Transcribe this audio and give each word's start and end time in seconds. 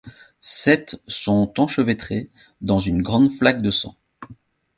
Sept 0.39 0.99
sont 1.07 1.53
enchevêtrés 1.59 2.31
dans 2.61 2.79
une 2.79 3.03
grande 3.03 3.29
flaque 3.29 3.61
de 3.61 3.69
sang. 3.69 3.95